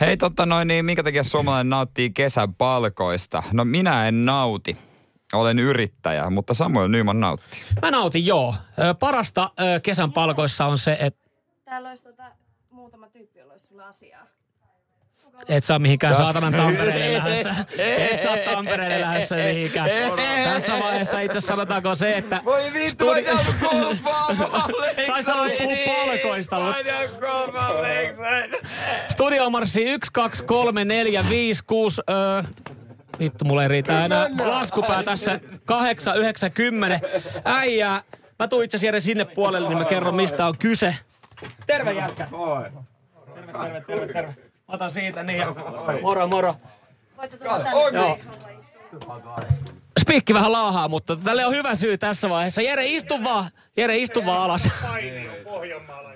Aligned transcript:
Hei 0.00 0.16
totta 0.16 0.46
noin, 0.46 0.68
niin 0.68 0.84
minkä 0.84 1.02
takia 1.02 1.22
suomalainen 1.22 1.70
nauttii 1.70 2.10
kesän 2.10 2.54
palkoista? 2.54 3.42
No 3.52 3.64
minä 3.64 4.08
en 4.08 4.24
nauti. 4.24 4.76
Olen 5.32 5.58
yrittäjä, 5.58 6.30
mutta 6.30 6.54
Samuel 6.54 6.88
Nyman 6.88 7.20
nauttii. 7.20 7.60
Mä 7.82 7.90
nautin, 7.90 8.26
joo. 8.26 8.54
Ö, 8.78 8.94
Parasta 8.94 9.50
ö, 9.60 9.80
kesän 9.80 10.12
palkoissa 10.12 10.66
on 10.66 10.78
se, 10.78 10.96
että 11.00 11.30
Täällä 11.64 11.88
olisi 11.88 12.02
tota, 12.02 12.32
muutama 12.70 13.08
tyyppi, 13.08 13.38
jolla 13.38 13.52
olisi 13.52 13.66
sulle 13.66 13.84
asiaa. 13.84 14.26
Et 15.48 15.64
saa 15.64 15.78
mihinkään 15.78 16.14
saatanan 16.14 16.52
Tampereelle 16.52 17.18
lähdössä. 17.18 17.54
Et 18.12 18.22
saa 18.22 18.36
Tampereelle 18.36 19.00
lähdössä 19.00 19.36
mihinkään. 19.36 19.90
Tässä 20.44 20.78
vaiheessa 20.78 21.20
itse 21.20 21.38
asiassa 21.38 21.52
sanotaanko 21.52 21.94
se, 21.94 22.16
että... 22.16 22.40
Voi 22.44 22.72
vittu, 22.74 23.06
mä 23.06 23.22
saanut 23.22 23.54
golfaa 23.60 24.68
Saisit 25.06 25.34
halunnut 25.34 25.58
puhua 25.58 25.76
palkoista. 25.86 26.74
Studio 29.08 29.50
marssi 29.50 29.84
1, 29.84 30.10
2, 30.12 30.44
3, 30.44 30.84
4, 30.84 31.24
5, 31.28 31.64
6, 31.66 32.02
öö, 32.10 32.42
vittu 33.18 33.44
mulla 33.44 33.62
ei 33.62 33.68
riitä 33.68 34.04
enää 34.04 34.28
laskupää 34.44 35.02
tässä 35.02 35.40
8, 35.64 36.18
9, 36.18 36.52
10. 36.52 37.00
Äijää. 37.44 38.02
Mä 38.38 38.48
tuun 38.48 38.64
itse 38.64 38.76
asiassa 38.76 39.00
sinne 39.00 39.24
puolelle, 39.24 39.68
niin 39.68 39.78
mä 39.78 39.84
kerron 39.84 40.14
mistä 40.14 40.46
on 40.46 40.58
kyse. 40.58 40.96
Terve 41.66 41.92
jätkä. 41.92 42.28
Terve, 43.34 43.52
terve, 43.52 43.80
terve, 43.86 44.12
terve. 44.12 44.49
Mä 44.70 44.74
otan 44.74 44.90
siitä 44.90 45.22
niin 45.22 45.44
moro, 46.02 46.26
moro. 46.26 46.56
Voitte 47.16 47.36
tulla 47.36 47.58
tänne. 47.58 47.98
Joo. 47.98 48.18
Spiikki 50.00 50.34
vähän 50.34 50.52
laahaa, 50.52 50.88
mutta 50.88 51.16
tälle 51.16 51.46
on 51.46 51.52
hyvä 51.52 51.74
syy 51.74 51.98
tässä 51.98 52.28
vaiheessa. 52.28 52.62
Jere, 52.62 52.86
istu 52.86 53.24
vaan. 53.24 53.44
Jere, 53.76 53.96
istu 53.96 54.26
vaan 54.26 54.42
alas. 54.42 54.68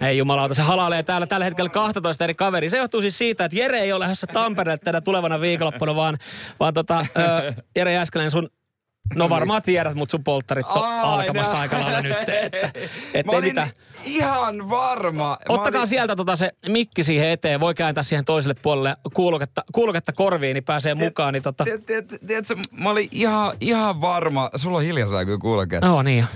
Ei 0.01 0.19
jumalauta, 0.19 0.55
se 0.55 0.63
halailee 0.63 1.03
täällä 1.03 1.27
tällä 1.27 1.45
hetkellä 1.45 1.71
12 1.71 2.25
eri 2.25 2.35
kaveri. 2.35 2.71
Se 2.71 2.79
johtuu 2.79 3.01
siis 3.01 3.19
siitä, 3.19 3.45
että 3.45 3.59
Jere 3.59 3.79
ei 3.81 3.93
ole 3.93 4.01
lähdössä 4.01 4.27
Tampereelle 4.27 4.79
tänä 4.79 5.01
tulevana 5.01 5.41
viikonloppuna, 5.41 5.97
vaan, 5.97 6.19
vaan 6.61 6.75
tota, 6.75 7.07
ö, 7.19 7.53
Jere 7.77 7.93
Jääskeläinen 7.93 8.31
sun 8.31 8.49
No 9.15 9.31
varmaan 9.31 9.63
tiedät, 9.63 9.95
mutta 9.95 10.11
sun 10.11 10.25
polttarit 10.25 10.67
on 10.67 10.83
Aina. 10.85 11.03
alkamassa 11.03 11.59
aika 11.61 11.81
lailla 11.81 12.01
nyt. 12.01 12.17
Että, 13.13 13.33
Mä 13.33 13.33
olin 13.39 13.49
mitään. 13.49 13.71
ihan 14.05 14.71
varma. 14.71 15.29
Mä 15.29 15.37
Ottakaa 15.49 15.81
olin- 15.81 15.89
sieltä 15.89 16.17
tota 16.17 16.37
se 16.37 16.51
mikki 16.69 17.05
siihen 17.05 17.31
eteen. 17.31 17.61
Voi 17.61 17.75
kääntää 17.75 18.03
siihen 18.03 18.25
toiselle 18.25 18.55
puolelle 18.63 18.97
kuuloketta, 19.15 19.65
kuuloketta 19.73 20.13
korviin, 20.13 20.55
niin 20.55 20.65
pääsee 20.65 20.95
mukaan. 20.95 21.33
Niin 21.35 21.43
tota... 21.43 21.65
Tiedät, 21.65 21.87
tiedät, 21.87 22.07
tiedätkö, 22.27 22.55
mä 22.71 22.91
olin 22.91 23.09
ihan, 23.13 23.53
ihan 23.61 24.01
varma, 24.01 24.51
sulla 24.57 24.79
on 24.79 24.85
hiljaisia 24.85 25.25
kyllä 25.25 25.39
kuulokkeet. 25.39 25.85
Joo, 25.85 26.03
niin 26.03 26.19
jo. 26.21 26.27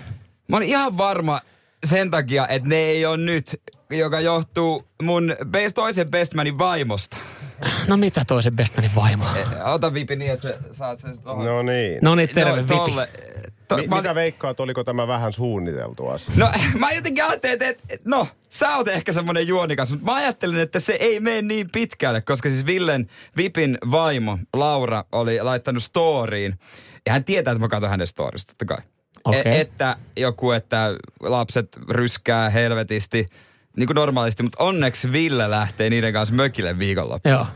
Mä 0.48 0.56
olin 0.56 0.68
ihan 0.68 0.98
varma 0.98 1.40
sen 1.86 2.10
takia, 2.10 2.48
että 2.48 2.68
ne 2.68 2.76
ei 2.76 3.06
ole 3.06 3.16
nyt, 3.16 3.60
joka 3.90 4.20
johtuu 4.20 4.86
mun 5.02 5.36
best, 5.46 5.74
toisen 5.74 6.08
bestmanin 6.10 6.58
vaimosta. 6.58 7.16
No 7.88 7.96
mitä 7.96 8.22
toisen 8.26 8.56
bestmanin 8.56 8.90
vaimo? 8.94 9.24
Ota 9.64 9.94
vipi 9.94 10.16
niin, 10.16 10.30
että 10.32 10.42
sä 10.42 10.58
saat 10.70 10.98
sen 10.98 11.18
tohon. 11.18 11.46
No 11.46 11.62
niin. 11.62 11.98
No 12.02 12.14
niin, 12.14 12.28
terve, 12.28 12.56
Vipi. 12.56 12.74
tolle. 12.74 13.08
To, 13.68 13.76
Mi- 13.76 13.86
mä, 13.86 13.96
mitä 13.96 14.14
veikkaat, 14.14 14.60
oliko 14.60 14.84
tämä 14.84 15.06
vähän 15.06 15.32
suunniteltu 15.32 16.08
asia? 16.08 16.34
no 16.36 16.50
mä 16.78 16.92
jotenkin 16.92 17.24
ajattelin, 17.24 17.52
että, 17.52 17.68
että 17.68 17.82
et, 17.88 18.00
no 18.04 18.28
sä 18.50 18.76
oot 18.76 18.88
ehkä 18.88 19.12
semmonen 19.12 19.46
juonikas, 19.46 19.90
mutta 19.90 20.04
mä 20.06 20.14
ajattelin, 20.14 20.58
että 20.60 20.80
se 20.80 20.92
ei 20.92 21.20
mene 21.20 21.42
niin 21.42 21.68
pitkälle, 21.72 22.20
koska 22.20 22.48
siis 22.48 22.66
Villen 22.66 23.08
Vipin 23.36 23.78
vaimo 23.90 24.38
Laura 24.52 25.04
oli 25.12 25.42
laittanut 25.42 25.82
storyin. 25.82 26.58
Ja 27.06 27.12
hän 27.12 27.24
tietää, 27.24 27.52
että 27.52 27.60
mä 27.60 27.68
katson 27.68 27.90
hänen 27.90 28.06
storista, 28.06 28.52
totta 28.52 28.64
kai. 28.64 28.84
Okei. 29.24 29.42
E- 29.44 29.60
että 29.60 29.96
joku, 30.16 30.50
että 30.50 30.94
lapset 31.20 31.78
ryskää 31.90 32.50
helvetisti, 32.50 33.26
niin 33.78 33.86
kuin 33.86 33.94
normaalisti, 33.94 34.42
mutta 34.42 34.64
onneksi 34.64 35.12
Ville 35.12 35.50
lähtee 35.50 35.90
niiden 35.90 36.12
kanssa 36.12 36.34
mökille 36.34 36.78
viikonloppuun. 36.78 37.34
Joo. 37.34 37.46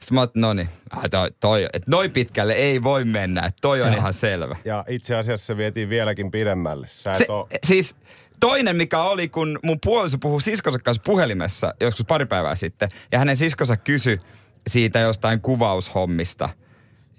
Sitten 0.00 0.14
mä 0.14 0.28
no 0.34 0.52
niin, 0.52 0.68
toi, 1.10 1.30
toi, 1.40 1.64
että 1.72 1.90
noin 1.90 2.10
pitkälle 2.10 2.52
ei 2.52 2.82
voi 2.82 3.04
mennä, 3.04 3.46
että 3.46 3.58
toi 3.60 3.82
on 3.82 3.88
Joo. 3.88 3.98
ihan 3.98 4.12
selvä. 4.12 4.56
Ja 4.64 4.84
itse 4.88 5.16
asiassa 5.16 5.46
se 5.46 5.56
vietiin 5.56 5.88
vieläkin 5.88 6.30
pidemmälle. 6.30 6.86
Sä 6.90 7.14
Se, 7.14 7.26
oo... 7.28 7.48
siis 7.66 7.96
toinen, 8.40 8.76
mikä 8.76 9.02
oli, 9.02 9.28
kun 9.28 9.58
mun 9.64 9.78
puoliso 9.84 10.18
puhui 10.18 10.42
siskonsa 10.42 10.78
kanssa 10.78 11.02
puhelimessa 11.06 11.74
joskus 11.80 12.06
pari 12.06 12.26
päivää 12.26 12.54
sitten, 12.54 12.88
ja 13.12 13.18
hänen 13.18 13.36
siskonsa 13.36 13.76
kysyi 13.76 14.18
siitä 14.66 14.98
jostain 14.98 15.40
kuvaushommista, 15.40 16.48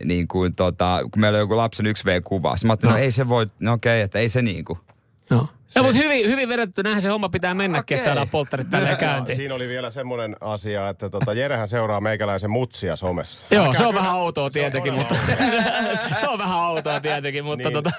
niin 0.06 0.28
kuin 0.28 0.56
tota, 0.56 1.00
kun 1.12 1.22
meillä 1.22 1.38
oli 1.38 1.44
joku 1.44 1.58
lapsen 1.58 1.86
1V-kuva. 1.86 2.58
Sitten 2.58 2.68
mä 2.68 2.72
ajattelin, 2.72 2.90
no. 2.90 2.90
No. 2.90 2.98
no 2.98 3.04
ei 3.04 3.12
se 3.12 3.28
voi, 3.28 3.48
no 3.60 3.74
okei, 3.74 4.02
että 4.02 4.20
ei 4.20 4.30
se 4.30 4.42
niin 4.42 4.66
kuin. 4.66 4.80
Joo. 5.32 5.48
Ja, 5.76 5.84
mutta 5.84 5.98
hyvin, 5.98 6.30
hyvin 6.30 6.50
vedetty. 6.50 6.84
Näinhän 6.84 7.02
se 7.02 7.08
homma 7.10 7.30
pitää 7.30 7.54
mennäkin, 7.54 7.84
Okei. 7.84 7.96
että 7.98 8.06
saadaan 8.06 8.30
polttarit 8.30 8.70
tälleen 8.70 8.98
käyntiin. 8.98 9.36
siinä 9.36 9.56
oli 9.56 9.68
vielä 9.68 9.90
semmoinen 9.90 10.36
asia, 10.42 10.90
että 10.90 11.10
tota, 11.10 11.34
Jerehän 11.34 11.68
seuraa 11.68 12.02
meikäläisen 12.02 12.50
mutsia 12.50 12.96
somessa. 12.96 13.46
Joo, 13.52 13.74
se 13.74 13.86
on 13.86 13.96
vähän 13.96 14.16
outoa 14.16 14.50
tietenkin, 14.50 14.94
mutta... 14.94 15.16
todella 15.16 16.18
se 16.22 16.28
on 16.28 16.40
vähän 16.40 16.58
outoa 16.60 17.00
tietenkin, 17.00 17.46
mutta 17.46 17.70
Niin. 17.70 17.74
tota... 17.74 17.92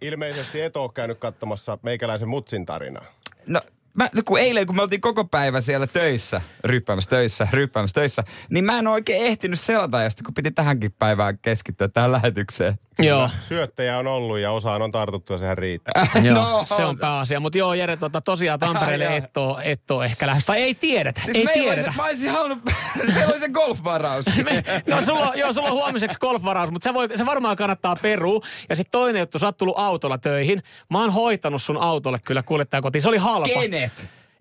Ilmeisesti 0.00 0.60
et 0.60 0.76
oo 0.76 0.88
käynyt 0.88 1.18
katsomassa 1.18 1.78
meikäläisen 1.82 2.28
mutsin 2.28 2.66
tarinaa. 2.66 3.04
No, 3.46 3.60
mä, 3.94 4.08
no 4.14 4.22
kun 4.24 4.38
eilen, 4.40 4.66
kun 4.66 4.76
me 4.76 4.82
oltiin 4.82 5.00
koko 5.00 5.24
päivä 5.24 5.60
siellä 5.60 5.86
töissä, 5.86 6.40
ryppäämässä 6.64 7.10
töissä, 7.10 7.48
ryppäämässä 7.52 7.94
töissä, 7.94 8.24
niin 8.50 8.64
mä 8.64 8.78
en 8.78 8.86
ole 8.86 8.94
oikein 8.94 9.26
ehtinyt 9.26 9.60
selata, 9.60 10.00
ja 10.02 10.10
sitten 10.10 10.24
kun 10.24 10.34
piti 10.34 10.50
tähänkin 10.50 10.92
päivään 10.98 11.38
keskittyä 11.42 11.88
tähän 11.88 12.12
lähetykseen. 12.12 12.74
Joo. 12.98 13.30
Syöttäjä 13.42 13.98
on 13.98 14.06
ollut 14.06 14.38
ja 14.38 14.50
osaan 14.52 14.82
on 14.82 14.90
tartuttu 14.92 15.32
ja 15.32 15.38
sehän 15.38 15.58
riittää. 15.58 16.06
Joo, 16.22 16.34
No. 16.34 16.64
se 16.76 16.84
on 16.84 16.98
pääasia. 16.98 17.40
Mutta 17.40 17.58
joo, 17.58 17.74
Jere, 17.74 17.96
tota, 17.96 18.20
tosiaan 18.20 18.58
Tampereelle 18.60 19.16
et 19.16 19.36
oo, 19.36 19.60
et 19.64 19.90
oo 19.90 20.02
ehkä 20.02 20.26
lähes. 20.26 20.44
Tai 20.46 20.62
ei 20.62 20.74
tiedetä, 20.74 21.20
Siis 21.20 21.36
ei 21.36 21.44
meillä 21.44 21.62
tiedetä. 21.62 21.82
Olisi, 21.86 21.96
mä 21.96 22.04
olisin 22.06 22.30
halunnut, 22.30 22.58
meillä 23.14 23.26
oli 23.32 23.38
se 23.38 23.48
golfvaraus. 23.48 24.26
Me, 24.44 24.62
no 24.86 25.02
sulla, 25.02 25.28
on- 25.28 25.38
joo, 25.38 25.52
sulla 25.52 25.68
on 25.68 25.74
huomiseksi 25.74 26.18
golfvaraus, 26.18 26.70
mutta 26.70 26.84
se, 26.84 26.94
voi, 26.94 27.08
se 27.14 27.26
varmaan 27.26 27.56
kannattaa 27.56 27.96
perua. 27.96 28.40
Ja 28.68 28.76
sitten 28.76 28.90
toinen 28.90 29.20
juttu, 29.20 29.38
sä 29.38 29.46
oot 29.46 29.56
tullut 29.56 29.78
autolla 29.78 30.18
töihin. 30.18 30.62
Mä 30.90 31.00
oon 31.00 31.12
hoitanut 31.12 31.62
sun 31.62 31.78
autolle 31.78 32.18
kyllä 32.24 32.42
kuljettaja 32.42 32.82
kotiin. 32.82 33.02
Se 33.02 33.08
oli 33.08 33.16
halpa. 33.18 33.60
Kenet? 33.60 33.92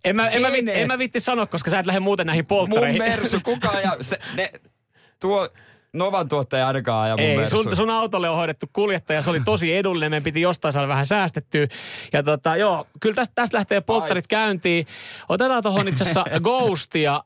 En 0.05 0.15
mä, 0.15 0.27
en, 0.29 0.41
mä, 0.41 0.47
en 0.73 0.87
mä 0.87 0.97
vitti 0.97 1.19
sanoa, 1.19 1.45
koska 1.45 1.69
sä 1.69 1.79
et 1.79 1.85
lähde 1.85 1.99
muuten 1.99 2.27
näihin 2.27 2.43
Mun 2.43 2.47
polttareihin. 2.47 3.01
Mersu, 3.03 3.37
kukaan 3.43 3.81
ja 3.83 3.97
se, 4.01 4.19
ne, 4.35 4.51
tuo 5.19 5.49
Novan 5.93 6.29
tuottaja 6.29 6.67
ainakaan 6.67 7.03
aja 7.03 7.17
mun 7.17 7.25
Ei, 7.25 7.37
Mersu. 7.37 7.63
sun, 7.63 7.75
sun 7.75 7.89
autolle 7.89 8.29
on 8.29 8.35
hoidettu 8.35 8.65
kuljettaja, 8.73 9.21
se 9.21 9.29
oli 9.29 9.39
tosi 9.39 9.75
edullinen, 9.75 10.11
meidän 10.11 10.23
piti 10.23 10.41
jostain 10.41 10.73
saada 10.73 10.87
vähän 10.87 11.05
säästettyä. 11.05 11.67
Ja 12.13 12.23
tota, 12.23 12.55
joo, 12.55 12.87
kyllä 12.99 13.15
tästä, 13.15 13.35
tästä 13.35 13.57
lähtee 13.57 13.81
polttarit 13.81 14.27
käyntiin. 14.27 14.87
Otetaan 15.29 15.63
tuohon 15.63 15.87
itse 15.87 16.03
asiassa 16.03 16.25
Ghostia 16.43 17.15
ö, 17.15 17.21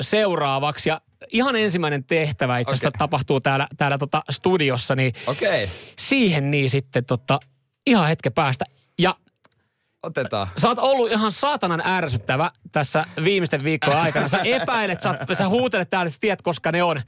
seuraavaksi. 0.00 0.88
Ja 0.88 1.00
ihan 1.32 1.56
ensimmäinen 1.56 2.04
tehtävä 2.04 2.58
itse 2.58 2.72
asiassa 2.74 2.88
Okei. 2.88 2.98
tapahtuu 2.98 3.40
täällä, 3.40 3.68
täällä 3.76 3.98
tota 3.98 4.22
studiossa, 4.30 4.94
niin 4.94 5.12
okay, 5.26 5.68
siihen 5.98 6.50
niin 6.50 6.70
sitten 6.70 7.04
tota, 7.04 7.40
ihan 7.86 8.08
hetken 8.08 8.32
päästä. 8.32 8.64
Ja 8.98 9.14
otetaan. 10.02 10.48
sä 10.58 10.68
oot 10.68 10.78
ollut 10.78 11.10
ihan 11.12 11.32
saatanan 11.32 11.82
ärsyttävä 11.86 12.50
tässä 12.72 13.04
viimeisten 13.24 13.64
viikkojen 13.64 13.98
aikana. 13.98 14.28
Sä 14.28 14.38
epäilet, 14.44 15.00
sä, 15.00 15.08
oot, 15.08 15.38
sä 15.38 15.48
huutelet 15.48 15.90
täällä, 15.90 16.08
että 16.08 16.20
tiedät, 16.20 16.42
koska 16.42 16.72
ne 16.72 16.82
on. 16.82 17.02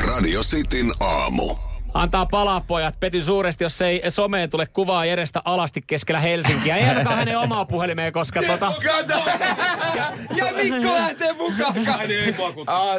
Radio 0.00 0.40
Cityn 0.40 0.92
aamu. 1.00 1.54
Antaa 1.94 2.26
palaa 2.26 2.60
pojat. 2.60 3.00
Petyn 3.00 3.22
suuresti, 3.22 3.64
jos 3.64 3.80
ei 3.80 4.02
someen 4.08 4.50
tule 4.50 4.66
kuvaa 4.66 5.04
Jerestä 5.04 5.42
alasti 5.44 5.82
keskellä 5.86 6.20
Helsinkiä. 6.20 6.76
Ei 6.76 6.84
ainakaan 6.84 7.16
hänen 7.16 7.38
omaa 7.38 7.64
puhelimeen, 7.64 8.12
koska 8.12 8.42
tota... 8.42 8.72
Kato! 8.84 9.30
ja 10.36 10.52
Mikko 10.62 10.94
lähtee 10.94 11.32
mukaan. 11.32 11.74
Niin, 12.08 12.20
ei 12.20 12.34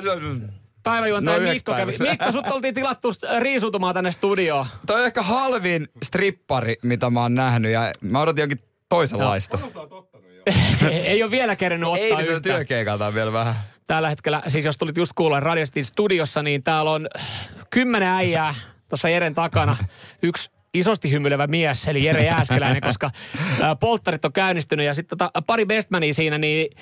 se 0.01 0.11
on... 0.11 0.49
Päiväjuontaja 0.83 1.39
No 1.39 1.49
Mikko 1.49 1.73
kävi. 1.73 1.94
Mikko, 2.09 2.31
sut 2.31 2.47
oltiin 2.47 2.73
tilattu 2.73 3.09
riisutumaan 3.39 3.94
tänne 3.94 4.11
studioon. 4.11 4.65
Toi 4.85 4.99
on 4.99 5.05
ehkä 5.05 5.21
halvin 5.21 5.88
strippari, 6.03 6.75
mitä 6.83 7.09
mä 7.09 7.21
oon 7.21 7.35
nähnyt, 7.35 7.71
ja 7.71 7.94
mä 8.01 8.21
odotin 8.21 8.41
jonkin 8.41 8.59
toisenlaista. 8.89 9.59
ei 10.91 11.23
ole 11.23 11.31
vielä 11.31 11.55
kerennyt 11.55 11.89
ottaa 11.89 12.05
Ei, 12.05 12.15
niin 12.15 12.25
se 12.25 12.39
työkeikalta 12.39 13.07
on 13.07 13.13
vielä 13.13 13.33
vähän. 13.33 13.55
Tällä 13.88 14.10
hetkellä, 14.10 14.42
siis 14.48 14.66
jos 14.66 14.78
tulit 14.78 14.98
just 14.98 15.12
kuulla 15.16 15.39
Radiostin 15.39 15.86
studiossa, 15.86 16.44
niin 16.44 16.63
täällä 16.63 16.92
on 16.92 17.07
kymmenen 17.69 18.07
äijää 18.10 18.56
tuossa 18.89 19.10
Jeren 19.10 19.36
takana. 19.36 19.78
Yksi 20.24 20.50
isosti 20.74 21.12
hymyilevä 21.12 21.48
mies, 21.48 21.88
eli 21.88 22.04
Jere 22.06 22.24
Jääskeläinen, 22.25 22.81
koska 22.81 23.10
polttarit 23.80 24.25
on 24.25 24.34
käynnistynyt 24.34 24.86
ja 24.86 24.94
sitten 24.94 25.18
tota, 25.18 25.42
pari 25.42 25.66
bestmania 25.66 26.13
siinä, 26.13 26.38
niin 26.38 26.78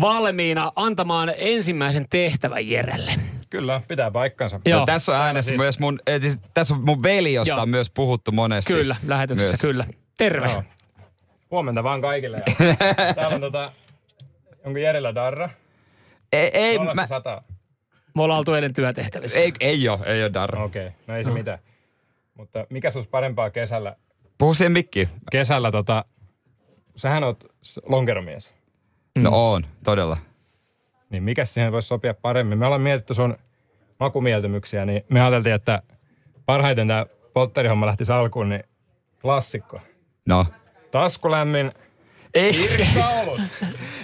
valmiina 0.00 0.72
antamaan 0.76 1.32
ensimmäisen 1.36 2.06
tehtävän 2.10 2.68
Jerelle. 2.70 3.12
Kyllä, 3.50 3.80
pitää 3.88 4.10
paikkansa. 4.10 4.60
Joo. 4.66 4.80
No, 4.80 4.86
tässä 4.86 5.12
on 5.12 5.18
äänessä 5.24 5.48
siis- 5.48 5.60
myös 5.60 5.78
mun, 5.78 5.98
eh, 6.06 6.20
siis, 6.20 6.38
tässä 6.54 6.74
on 6.74 6.80
mun 6.84 7.02
veli, 7.02 7.34
josta 7.34 7.54
Joo. 7.54 7.62
on 7.62 7.68
myös 7.68 7.90
puhuttu 7.90 8.32
monesti. 8.32 8.72
Kyllä, 8.72 8.96
lähetyksessä, 9.06 9.50
Myös. 9.52 9.60
kyllä. 9.60 9.86
Terve. 10.18 10.50
Joo. 10.50 10.62
Huomenta 11.50 11.82
vaan 11.84 12.00
kaikille. 12.00 12.42
Ja 12.46 13.14
täällä 13.14 13.34
on 13.34 13.40
tota, 13.40 13.72
onko 14.64 14.78
Jerellä 14.78 15.14
darra? 15.14 15.50
Ei, 16.32 16.50
ei, 16.54 16.78
mä, 16.78 17.06
sataa. 17.06 17.44
Me 18.14 18.22
ollaan 18.22 18.38
oltu 18.38 18.54
eilen 18.54 18.74
työtehtävissä. 18.74 19.38
ei, 19.38 19.52
ei 19.60 19.88
ole, 19.88 19.98
ei 20.06 20.22
ole 20.22 20.32
darra. 20.32 20.64
Okei, 20.64 20.86
okay. 20.86 20.98
no 21.06 21.16
ei 21.16 21.24
se 21.24 21.30
mitään. 21.30 21.58
Mutta 22.34 22.66
mikä 22.70 22.90
olisi 22.94 23.08
parempaa 23.08 23.50
kesällä? 23.50 23.96
Puhu 24.38 24.54
siihen 24.54 24.72
mikkiin. 24.72 25.08
Kesällä 25.30 25.70
tota, 25.70 26.04
sähän 26.96 27.24
oot 27.24 27.44
lonkeromies. 27.86 28.52
No 29.14 29.52
on, 29.52 29.66
todella. 29.84 30.16
Niin 31.10 31.22
mikä 31.22 31.44
siihen 31.44 31.72
voisi 31.72 31.88
sopia 31.88 32.14
paremmin? 32.14 32.58
Me 32.58 32.66
ollaan 32.66 32.80
mietitty 32.80 33.14
sun 33.14 33.36
makumieltymyksiä, 34.00 34.86
niin 34.86 35.04
me 35.08 35.20
ajateltiin, 35.20 35.54
että 35.54 35.82
parhaiten 36.46 36.88
tämä 36.88 37.06
poltterihomma 37.34 37.86
lähti 37.86 38.04
alkuun, 38.12 38.48
niin 38.48 38.64
klassikko. 39.22 39.80
No. 40.26 40.46
Taskulämmin 40.90 41.72
Ei, 42.34 42.68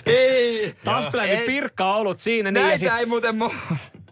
ei. 0.07 0.75
Taskulämmin 0.85 1.39
Ei. 1.39 1.47
pirkka 1.47 1.95
ollut 1.95 2.21
siinä. 2.21 2.51
Niin, 2.51 2.61
ja, 2.61 2.67
Näitä 2.67 2.79
siis, 2.79 2.95
ei 2.95 3.07
muuten 3.07 3.37
mu... 3.37 3.51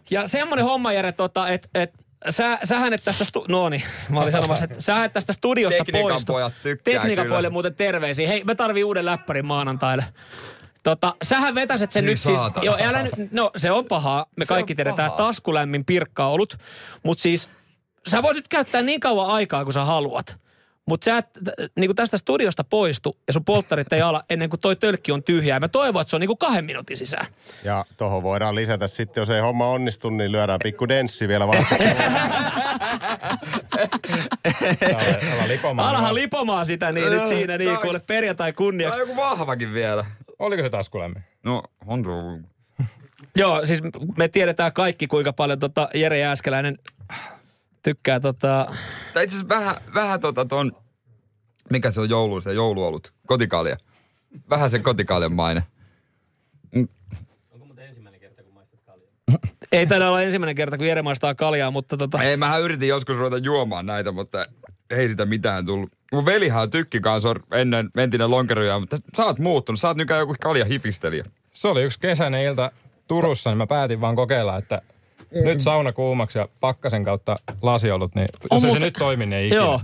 ja 0.09 0.27
semmonen 0.27 0.65
homma, 0.65 0.93
Jere, 0.93 1.11
tota, 1.11 1.47
että 1.47 1.69
et, 1.75 1.93
sä, 2.29 2.59
sähän 2.63 2.93
et 2.93 3.01
tästä, 3.05 3.23
stu- 3.23 3.45
no 3.47 3.69
niin, 3.69 3.83
mä 4.09 4.19
olin 4.19 4.31
sanomassa, 4.31 4.65
että 4.65 4.81
sä 4.81 5.03
et 5.03 5.13
tästä 5.13 5.33
studiosta 5.33 5.77
Tekniikan 5.85 6.11
poistu. 6.11 6.33
pojat 6.33 6.53
tykkää 6.63 6.93
Tekniikan 6.93 7.25
kyllä. 7.25 7.33
pojille 7.35 7.49
muuten 7.49 7.75
terveisiä. 7.75 8.27
Hei, 8.27 8.43
me 8.43 8.55
tarvii 8.55 8.83
uuden 8.83 9.05
läppärin 9.05 9.45
maanantaille. 9.45 10.05
Tota, 10.83 11.15
sähän 11.23 11.55
vetäset 11.55 11.91
sen 11.91 12.03
Hyi 12.03 12.11
nyt 12.11 12.19
siis, 12.19 12.39
saatana. 12.39 12.63
joo, 12.65 12.77
älä 12.81 13.03
nyt, 13.03 13.13
no 13.31 13.51
se 13.55 13.71
on 13.71 13.85
pahaa, 13.85 14.25
me 14.35 14.45
Se 14.45 14.49
kaikki 14.49 14.75
tiedetään, 14.75 15.11
pahaa. 15.11 15.27
taskulämmin 15.27 15.85
pirkkaulut, 15.85 16.57
mutta 17.03 17.21
siis 17.21 17.49
sä 18.07 18.23
voit 18.23 18.35
nyt 18.35 18.47
käyttää 18.47 18.81
niin 18.81 18.99
kauan 18.99 19.29
aikaa 19.29 19.63
kuin 19.63 19.73
sä 19.73 19.85
haluat. 19.85 20.37
Mutta 20.87 21.05
sä 21.05 21.17
et 21.17 21.25
niin 21.75 21.95
tästä 21.95 22.17
studiosta 22.17 22.63
poistu 22.63 23.17
ja 23.27 23.33
sun 23.33 23.45
polttarit 23.45 23.93
ei 23.93 24.01
ala 24.01 24.23
ennen 24.29 24.49
kuin 24.49 24.59
toi 24.59 24.75
tölkki 24.75 25.11
on 25.11 25.23
tyhjä. 25.23 25.55
Ja 25.55 25.59
mä 25.59 25.67
toivon, 25.67 26.01
että 26.01 26.09
se 26.09 26.15
on 26.15 26.19
niin 26.19 26.27
kuin 26.27 26.37
kahden 26.37 26.65
minuutin 26.65 26.97
sisään. 26.97 27.25
Ja 27.63 27.85
tohon 27.97 28.23
voidaan 28.23 28.55
lisätä 28.55 28.87
sitten, 28.87 29.21
jos 29.21 29.29
ei 29.29 29.41
homma 29.41 29.67
onnistu, 29.67 30.09
niin 30.09 30.31
lyödään 30.31 30.59
pikku 30.63 30.87
denssi 30.87 31.27
vielä 31.27 31.47
vastaan. 31.47 31.81
Ala 35.33 35.47
lipomaan. 35.47 35.89
Alahan 35.89 36.15
lipomaan 36.15 36.65
sitä 36.65 36.91
niin 36.91 37.09
nyt 37.09 37.25
siinä 37.25 37.57
niin 37.57 37.77
kuule 37.77 37.99
perjantai 37.99 38.53
kunniaksi. 38.53 39.01
on 39.01 39.07
joku 39.07 39.21
vahvakin 39.21 39.73
vielä. 39.73 40.05
Oliko 40.39 40.63
se 40.63 40.69
taskulämmin? 40.69 41.23
No, 41.43 41.63
on. 41.85 42.03
Joo, 43.35 43.65
siis 43.65 43.81
me 44.17 44.27
tiedetään 44.27 44.73
kaikki 44.73 45.07
kuinka 45.07 45.33
paljon 45.33 45.59
tota 45.59 45.89
Jere 45.93 46.19
Jääskeläinen 46.19 46.77
tykkää 47.87 48.19
tota... 48.19 48.73
Tai 49.13 49.23
itse 49.23 49.35
asiassa 49.35 49.55
vähän, 49.55 49.75
vähän 49.93 50.19
tota 50.19 50.45
ton, 50.45 50.71
mikä 51.69 51.91
se 51.91 52.01
on 52.01 52.09
joulu, 52.09 52.41
se 52.41 52.53
jouluolut, 52.53 53.13
kotikalja. 53.27 53.77
Vähän 54.49 54.69
sen 54.69 54.83
kotikaljan 54.83 55.33
maine. 55.33 55.63
Ei 59.71 59.87
taida 59.87 60.07
olla 60.07 60.21
ensimmäinen 60.21 60.55
kerta, 60.55 60.77
kun 60.77 60.87
Jere 60.87 61.01
maistaa 61.01 61.35
kaljaa, 61.35 61.71
mutta 61.71 61.97
tota... 61.97 62.21
Ei, 62.21 62.37
mähän 62.37 62.61
yritin 62.61 62.89
joskus 62.89 63.17
ruveta 63.17 63.37
juomaan 63.37 63.85
näitä, 63.85 64.11
mutta 64.11 64.45
ei 64.89 65.07
sitä 65.07 65.25
mitään 65.25 65.65
tullut. 65.65 65.91
Mun 66.11 66.25
velihän 66.25 66.63
on 66.63 66.69
tykki 66.69 66.99
kanssa 66.99 67.35
ennen 67.51 67.89
entinen 67.97 68.31
lonkeroja, 68.31 68.79
mutta 68.79 68.97
sä 69.17 69.25
oot 69.25 69.39
muuttunut. 69.39 69.79
Sä 69.79 69.87
oot 69.87 69.97
nykyään 69.97 70.19
joku 70.19 70.35
kalja 70.41 70.65
hifistelijä. 70.65 71.25
Se 71.51 71.67
oli 71.67 71.83
yksi 71.83 71.99
kesäinen 71.99 72.43
ilta 72.43 72.71
Turussa, 73.07 73.49
niin 73.49 73.57
mä 73.57 73.67
päätin 73.67 74.01
vaan 74.01 74.15
kokeilla, 74.15 74.57
että 74.57 74.81
nyt 75.31 75.61
sauna 75.61 75.91
kuumaksi 75.93 76.37
ja 76.37 76.47
pakkasen 76.59 77.03
kautta 77.05 77.35
lasiolut, 77.61 78.15
niin 78.15 78.27
jos 78.43 78.47
On 78.49 78.57
ei 78.57 78.61
muuten- 78.61 78.81
se 78.81 78.87
nyt 78.87 78.93
toimi, 78.93 79.25
niin 79.25 79.33
ei 79.39 79.47
ikinä. 79.47 79.61
Joo. 79.61 79.81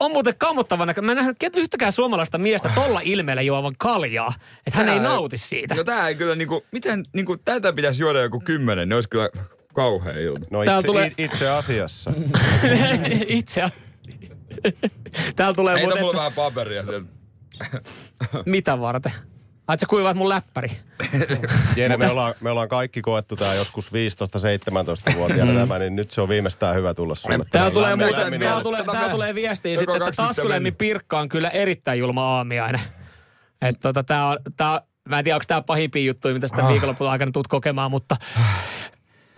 On 0.00 0.10
muuten 0.12 0.34
kammottavan 0.38 0.86
näkö. 0.86 1.02
Mä 1.02 1.12
en 1.12 1.16
nähnyt 1.16 1.36
yhtäkään 1.56 1.92
suomalaista 1.92 2.38
miestä 2.38 2.70
tolla 2.74 3.00
ilmeellä 3.04 3.42
juovan 3.42 3.74
kaljaa. 3.78 4.34
Että 4.66 4.78
hän 4.78 4.88
ei 4.88 5.00
nauti 5.00 5.38
siitä. 5.38 5.74
No 5.74 5.84
tää 5.84 6.08
ei 6.08 6.14
kyllä 6.14 6.34
niinku, 6.34 6.64
miten 6.72 7.04
niinku, 7.12 7.36
tätä 7.44 7.72
pitäisi 7.72 8.02
juoda 8.02 8.20
joku 8.20 8.40
kymmenen, 8.44 8.88
ne 8.88 8.94
olisi 8.94 9.08
kyllä 9.08 9.28
kauhea 9.74 10.18
ilta. 10.18 10.46
No 10.50 10.62
itse, 10.62 10.82
tulee- 10.86 11.12
itse 11.18 11.48
asiassa. 11.48 12.12
Itse 13.26 13.62
a- 13.62 13.70
Täällä 15.36 15.54
tulee 15.54 15.74
Heitä 15.74 15.86
muuten, 15.86 16.02
mulle 16.04 16.16
vähän 16.16 16.32
paperia 16.32 16.84
sieltä. 16.84 17.06
mitä 18.46 18.80
varten? 18.80 19.12
Ai, 19.68 19.78
sä 19.78 19.86
kuivaat 19.86 20.16
mun 20.16 20.28
läppäri. 20.28 20.70
Jere, 21.76 21.96
me 21.96 22.10
ollaan, 22.10 22.34
me 22.40 22.50
ollaan 22.50 22.68
kaikki 22.68 23.02
koettu 23.02 23.36
tää 23.36 23.54
joskus 23.54 23.92
15-17-vuotiaana 23.92 25.60
tämä, 25.60 25.78
niin 25.78 25.96
nyt 25.96 26.10
se 26.10 26.20
on 26.20 26.28
viimeistään 26.28 26.76
hyvä 26.76 26.94
tulla 26.94 27.14
sulle. 27.14 27.38
Täällä 27.52 27.70
tulee, 27.70 27.96
muuten, 27.96 28.40
täällä 28.40 28.54
olo. 28.54 28.62
tulee, 28.62 28.82
mä- 28.82 29.08
tulee 29.08 29.34
viestiä 29.34 29.72
Joko 29.72 29.80
sitten, 29.80 29.94
että 29.96 30.04
20 30.04 30.28
taskulemmin 30.28 30.74
pirkka 30.74 31.18
on 31.20 31.28
kyllä 31.28 31.50
erittäin 31.50 31.98
julma 31.98 32.36
aamiainen. 32.36 32.80
Että 33.62 33.80
tota, 33.80 34.02
tää 34.04 34.26
on, 34.26 34.38
tää, 34.56 34.80
mä 35.08 35.18
en 35.18 35.24
tiedä, 35.24 35.36
onko 35.36 35.44
tää 35.48 35.62
pahimpia 35.62 36.02
juttuja, 36.02 36.34
mitä 36.34 36.48
sitä 36.48 36.68
viikonlopun 36.68 37.10
aikana 37.10 37.32
tulet 37.32 37.48
kokemaan, 37.48 37.90
mutta 37.90 38.16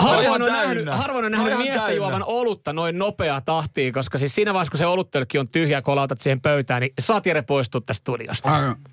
harvoin 0.02 0.42
on, 0.42 0.52
nähnyt, 0.52 0.86
harvoin 0.90 1.24
on 1.24 1.32
nähnyt 1.32 1.58
miestä 1.58 1.78
täynnä. 1.78 1.94
juovan 1.96 2.24
olutta 2.26 2.72
noin 2.72 2.98
nopea 2.98 3.40
tahtiin, 3.40 3.92
koska 3.92 4.18
siis 4.18 4.34
siinä 4.34 4.54
vaiheessa, 4.54 4.70
kun 4.70 4.78
se 4.78 4.86
oluttölkki 4.86 5.38
on 5.38 5.48
tyhjä, 5.48 5.82
kun 5.82 5.96
lautat 5.96 6.20
siihen 6.20 6.40
pöytään, 6.40 6.80
niin 6.80 6.92
saat 6.98 7.26
Jere 7.26 7.42
poistua 7.42 7.80
tästä 7.80 8.00
studiosta. 8.00 8.48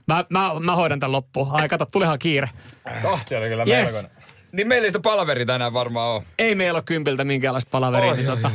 Mä, 0.07 0.25
mä, 0.29 0.51
mä 0.59 0.75
hoidan 0.75 0.99
tämän 0.99 1.11
loppuun. 1.11 1.47
Ai 1.51 1.69
kato, 1.69 1.85
tulihan 1.85 2.19
kiire. 2.19 2.49
Tahti 3.01 3.35
oli 3.35 3.49
kyllä 3.49 3.63
Yes. 3.67 3.93
melkoinen. 3.93 4.11
Niin 4.51 4.67
meillä 4.67 4.85
ei 4.85 4.89
sitä 4.89 4.99
palaveri 4.99 5.45
tänään 5.45 5.73
varmaan 5.73 6.09
ole. 6.09 6.23
Ei 6.39 6.55
meillä 6.55 6.77
ole 6.77 6.83
kympiltä 6.85 7.23
minkäänlaista 7.23 7.69
palaveria. 7.71 8.11
Oi, 8.11 8.17
niin 8.17 8.29
oi, 8.29 8.35
tota, 8.35 8.51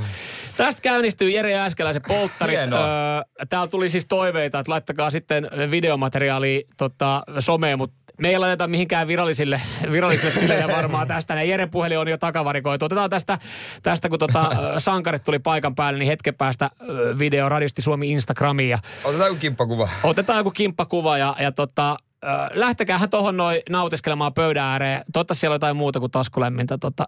tästä 0.56 0.82
käynnistyy 0.82 1.31
Jere 1.31 1.50
Jääskeläisen 1.50 2.02
polttarit. 2.08 2.56
Hienoa. 2.58 2.81
Öö, 2.81 3.47
täällä 3.49 3.67
tuli 3.67 3.91
siis 3.91 4.06
toiveita, 4.06 4.58
että 4.58 4.73
laittakaa 4.73 5.11
sitten 5.11 5.50
videomateriaalia 5.70 6.61
tota, 6.76 7.23
someen, 7.38 7.79
mutta 7.79 7.97
me 8.20 8.28
ei 8.28 8.38
laiteta 8.38 8.69
mihinkään 8.69 9.06
virallisille, 9.08 9.62
virallisille 9.93 10.32
tilejä 10.40 10.69
varmaan 10.69 11.08
tästä. 11.08 11.34
Ja 11.34 11.44
Jeren 11.44 11.70
puhelin 11.70 11.99
on 11.99 12.08
jo 12.08 12.19
takavarikoitu. 12.19 12.84
Otetaan 12.84 13.11
tästä, 13.11 13.38
tästä 13.82 14.08
kun 14.08 14.19
tota, 14.19 14.50
sankarit 14.78 15.25
tuli 15.25 15.38
paikan 15.38 15.75
päälle, 15.75 15.99
niin 15.99 16.06
hetken 16.06 16.34
päästä 16.34 16.70
video 17.19 17.49
Radisti 17.49 17.82
Suomi 17.82 18.11
Instagramiin. 18.11 18.70
Ja 18.70 18.78
Otetaan 19.05 19.28
joku 19.28 19.40
kimppakuva. 19.40 19.88
Otetaan 20.02 20.38
joku 20.38 20.50
kimppakuva 20.50 21.19
ja, 21.19 21.37
ja 21.40 21.52
tota, 21.52 21.96
ö, 22.25 22.26
lähtekäähän 22.55 23.11
tohon 23.11 23.37
noin 23.37 23.62
nautiskelemaan 23.69 24.34
pöydän 24.34 24.64
ääreen. 24.64 25.05
Toivottavasti 25.12 25.40
siellä 25.40 25.52
on 25.52 25.56
jotain 25.56 25.76
muuta 25.76 26.00
kuin 26.00 26.12
taskulämmintä 26.12 26.78
tota, 26.78 27.05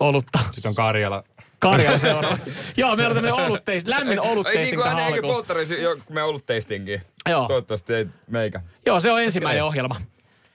olutta. 0.00 0.38
Sitten 0.50 0.68
on 0.68 0.74
Karjala. 0.74 1.24
Karjala 1.62 1.98
seuraava. 1.98 2.38
Joo, 2.76 2.96
meillä 2.96 3.10
on 3.10 3.16
tämmöinen 3.24 3.46
olutteist, 3.46 3.86
lämmin 3.98 4.18
Ei 4.24 4.30
olutteisting 4.30 4.64
niin 4.64 4.74
kuin 4.76 4.84
tähän 4.84 5.12
alkuun. 5.14 5.34
polttarisi, 5.34 5.82
jo, 5.82 5.96
kun 6.06 6.14
me 6.14 6.22
ollut 6.22 6.46
tastingiin. 6.46 7.02
Joo. 7.28 7.48
Toivottavasti 7.48 7.94
ei 7.94 8.06
meikä. 8.26 8.60
Joo, 8.86 9.00
se 9.00 9.12
on 9.12 9.22
ensimmäinen 9.22 9.62
Okei. 9.64 9.68
ohjelma. 9.68 9.96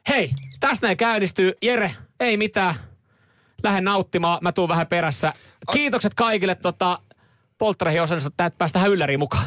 Hei, 0.09 0.31
tästä 0.59 0.87
näin 0.87 0.97
käynnistyy. 0.97 1.53
Jere, 1.61 1.91
ei 2.19 2.37
mitään. 2.37 2.75
Lähden 3.63 3.83
nauttimaan, 3.83 4.39
mä 4.41 4.51
tuun 4.51 4.69
vähän 4.69 4.87
perässä. 4.87 5.33
Kiitokset 5.73 6.13
kaikille 6.13 6.55
tota, 6.55 6.99
polttareihin 7.57 8.01
osallistuneille, 8.01 8.47
että 8.47 8.57
päästään 8.57 8.89
ylläriin 8.91 9.19
mukaan. 9.19 9.45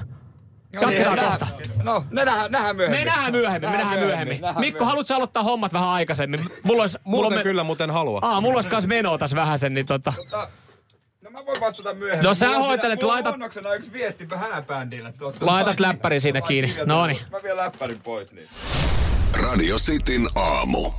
Jatketaan 0.73 1.17
No 1.17 1.23
kohta. 1.25 1.47
No, 1.83 2.05
ne 2.11 2.25
nähdään, 2.25 2.53
nähdään 2.53 2.77
myöhemmin. 2.77 3.01
Me 3.01 3.05
nähdään 3.05 3.33
myöhemmin, 3.33 3.71
me 3.71 3.77
nähdään 3.77 3.99
myöhemmin. 4.01 4.41
nähdään 4.41 4.61
Mikko, 4.61 4.85
haluatko 4.85 5.15
aloittaa 5.15 5.43
hommat 5.43 5.73
vähän 5.73 5.89
aikaisemmin? 5.89 6.45
Mulla 6.63 6.83
olisi, 6.83 6.99
mulla 7.05 7.23
Muuten 7.23 7.39
on 7.39 7.41
me- 7.41 7.43
kyllä, 7.43 7.65
muuten 7.65 7.91
halua. 7.91 8.19
Aa, 8.23 8.41
mulla 8.41 8.55
olisi 8.57 8.69
kans 8.71 8.87
menoa 8.87 9.19
tässä 9.19 9.37
vähän 9.37 9.59
sen, 9.59 9.75
niin 9.75 9.87
tota. 9.87 10.13
No 11.33 11.39
mä 11.41 11.47
voin 11.47 11.61
vastata 11.61 11.95
myöhemmin. 11.95 12.25
No 12.25 12.35
sä 12.35 12.47
Mulla 12.47 12.59
hoitelet, 12.67 13.01
siinä- 13.01 13.15
mulla 13.15 13.29
on 13.31 13.41
laitat- 13.45 13.77
yksi 13.77 13.93
viesti 13.93 14.29
hääbändille 14.37 15.13
tuossa. 15.13 15.47
Laitat 15.47 15.81
läppärin 15.81 16.21
siinä 16.21 16.41
kiinni. 16.41 16.69
kirjoitan. 16.69 16.89
Noniin. 16.97 17.19
Mä 17.31 17.43
vien 17.43 17.57
läppärin 17.57 18.01
pois 18.01 18.33
niin. 18.33 18.49
Radio 19.43 19.77
Cityn 19.79 20.27
aamu. 20.35 20.91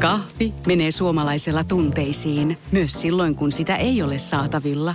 Kahvi 0.00 0.54
menee 0.66 0.90
suomalaisella 0.90 1.64
tunteisiin, 1.64 2.58
myös 2.72 3.00
silloin 3.02 3.34
kun 3.34 3.52
sitä 3.52 3.76
ei 3.76 4.02
ole 4.02 4.18
saatavilla. 4.18 4.94